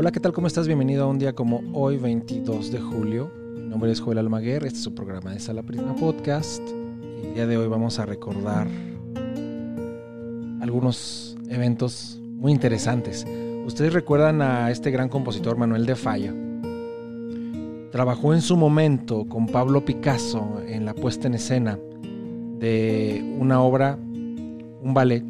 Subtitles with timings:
[0.00, 0.32] Hola, ¿qué tal?
[0.32, 0.68] ¿Cómo estás?
[0.68, 3.32] Bienvenido a un día como hoy, 22 de julio.
[3.56, 6.62] Mi nombre es Joel Almaguer, este es su programa de Sala Prisma Podcast.
[7.20, 8.68] Y el día de hoy vamos a recordar
[10.60, 13.26] algunos eventos muy interesantes.
[13.66, 16.32] Ustedes recuerdan a este gran compositor Manuel de Falla.
[17.90, 21.76] Trabajó en su momento con Pablo Picasso en la puesta en escena
[22.60, 25.24] de una obra, un ballet,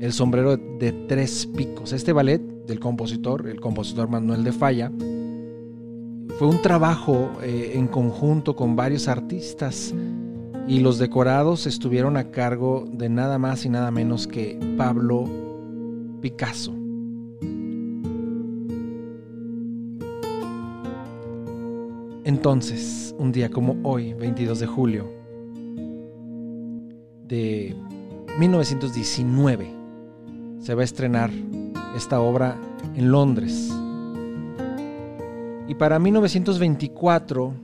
[0.00, 1.92] El sombrero de tres picos.
[1.92, 4.90] Este ballet del compositor, el compositor Manuel de Falla,
[6.38, 9.94] fue un trabajo eh, en conjunto con varios artistas
[10.66, 15.28] y los decorados estuvieron a cargo de nada más y nada menos que Pablo
[16.20, 16.74] Picasso.
[22.24, 25.08] Entonces, un día como hoy, 22 de julio
[27.28, 27.76] de
[28.38, 29.70] 1919,
[30.58, 31.30] se va a estrenar
[31.94, 32.56] esta obra
[32.94, 33.72] en Londres.
[35.66, 37.54] Y para 1924,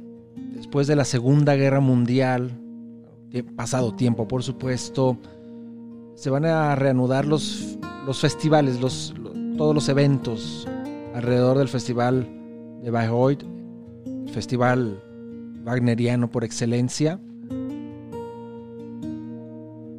[0.55, 2.51] después de la Segunda Guerra Mundial,
[3.57, 5.17] pasado tiempo por supuesto,
[6.15, 9.15] se van a reanudar los, los festivales, los,
[9.57, 10.67] todos los eventos
[11.15, 12.29] alrededor del Festival
[12.83, 13.43] de Bayreuth,
[14.27, 15.03] el festival
[15.65, 17.21] wagneriano por excelencia,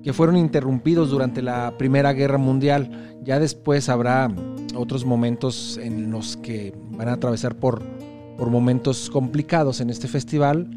[0.03, 3.17] que fueron interrumpidos durante la Primera Guerra Mundial.
[3.23, 4.31] Ya después habrá
[4.75, 7.81] otros momentos en los que van a atravesar por,
[8.37, 10.69] por momentos complicados en este festival,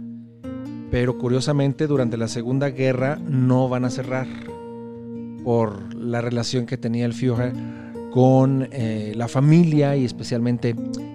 [0.91, 4.27] pero curiosamente durante la Segunda Guerra no van a cerrar
[5.42, 7.52] por la relación que tenía el Führer
[8.12, 10.75] con eh, la familia y especialmente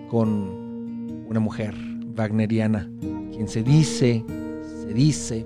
[0.09, 1.73] con una mujer
[2.15, 2.89] wagneriana,
[3.31, 4.25] quien se dice,
[4.81, 5.45] se dice,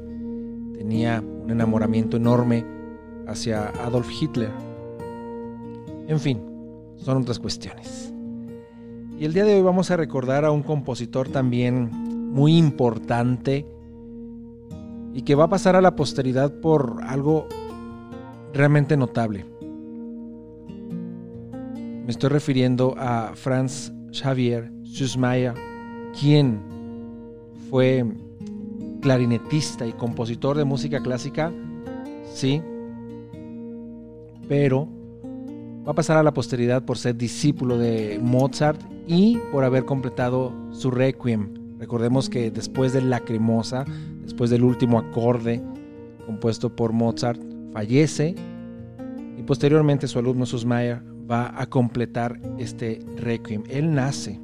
[0.83, 2.65] tenía un enamoramiento enorme
[3.25, 4.51] hacia Adolf Hitler.
[6.09, 6.41] En fin,
[6.97, 8.13] son otras cuestiones.
[9.17, 11.89] Y el día de hoy vamos a recordar a un compositor también
[12.33, 13.65] muy importante
[15.13, 17.47] y que va a pasar a la posteridad por algo
[18.53, 19.45] realmente notable.
[22.05, 25.53] Me estoy refiriendo a Franz Xavier Süssmayr,
[26.19, 26.59] quien
[27.69, 28.03] fue
[29.03, 31.51] clarinetista y compositor de música clásica,
[32.33, 32.61] sí,
[34.47, 34.87] pero
[35.85, 40.53] va a pasar a la posteridad por ser discípulo de Mozart y por haber completado
[40.71, 41.77] su requiem.
[41.77, 43.83] Recordemos que después de Lacrimosa,
[44.21, 45.61] después del último acorde
[46.25, 47.41] compuesto por Mozart,
[47.73, 48.35] fallece
[49.37, 53.63] y posteriormente su alumno Sussmayer va a completar este requiem.
[53.69, 54.39] Él nace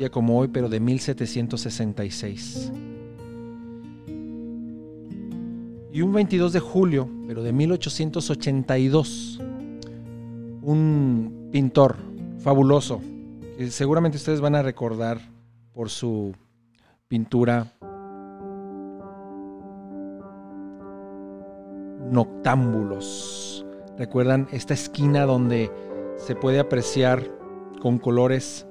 [0.00, 2.72] día como hoy, pero de 1766.
[5.92, 9.38] Y un 22 de julio, pero de 1882,
[10.62, 11.96] un pintor
[12.38, 13.02] fabuloso,
[13.58, 15.20] que seguramente ustedes van a recordar
[15.74, 16.34] por su
[17.06, 17.74] pintura
[22.10, 23.66] Noctámbulos.
[23.98, 25.70] ¿Recuerdan esta esquina donde
[26.16, 27.22] se puede apreciar
[27.82, 28.66] con colores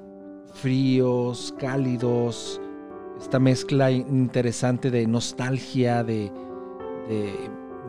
[0.52, 2.60] fríos, cálidos,
[3.18, 6.32] esta mezcla interesante de nostalgia, de,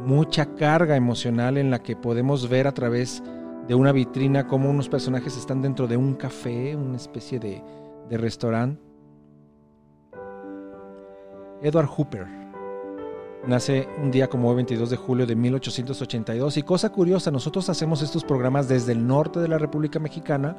[0.05, 3.21] mucha carga emocional en la que podemos ver a través
[3.67, 7.63] de una vitrina como unos personajes están dentro de un café, una especie de,
[8.09, 8.81] de restaurante.
[11.61, 12.41] Edward Hooper
[13.45, 18.23] nace un día como 22 de julio de 1882 y cosa curiosa, nosotros hacemos estos
[18.23, 20.55] programas desde el norte de la República Mexicana,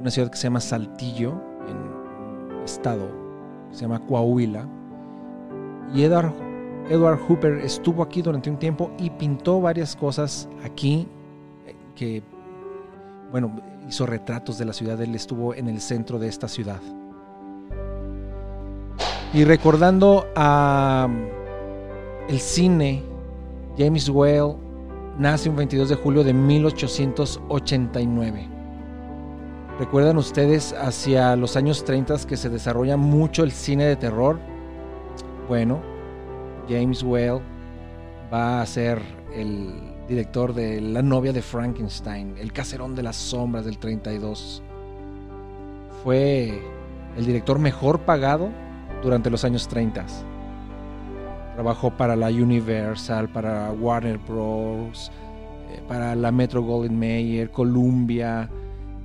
[0.00, 1.34] una ciudad que se llama Saltillo,
[1.68, 3.28] en estado
[3.72, 4.66] se llama Coahuila.
[5.94, 6.32] Y Edward,
[7.26, 11.06] Hooper estuvo aquí durante un tiempo y pintó varias cosas aquí
[11.66, 12.22] eh, que,
[13.30, 13.54] bueno,
[13.88, 15.00] hizo retratos de la ciudad.
[15.00, 16.80] Él estuvo en el centro de esta ciudad.
[19.32, 21.08] Y recordando a
[22.28, 23.04] el cine,
[23.76, 24.56] James Whale
[25.18, 28.57] nace un 22 de julio de 1889.
[29.78, 34.40] ¿Recuerdan ustedes hacia los años 30 que se desarrolla mucho el cine de terror?
[35.48, 35.80] Bueno,
[36.68, 37.40] James Whale
[38.32, 39.00] va a ser
[39.32, 39.72] el
[40.08, 44.64] director de La novia de Frankenstein, El caserón de las sombras del 32.
[46.02, 46.60] Fue
[47.16, 48.48] el director mejor pagado
[49.00, 50.06] durante los años 30.
[51.54, 55.12] Trabajó para la Universal, para Warner Bros.,
[55.70, 58.50] eh, para la Metro Golden Mayer, Columbia,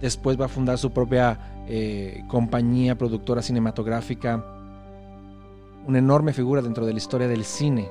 [0.04, 4.46] Después va a fundar su propia eh, compañía productora cinematográfica.
[5.88, 7.90] Una enorme figura dentro de la historia del cine.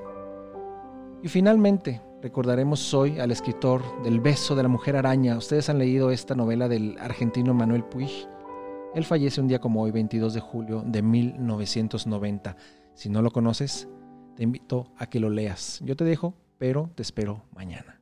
[1.23, 5.37] Y finalmente, Recordaremos hoy al escritor del beso de la mujer araña.
[5.37, 8.29] Ustedes han leído esta novela del argentino Manuel Puig.
[8.95, 12.57] Él fallece un día como hoy, 22 de julio de 1990.
[12.95, 13.89] Si no lo conoces,
[14.37, 15.81] te invito a que lo leas.
[15.85, 18.02] Yo te dejo, pero te espero mañana.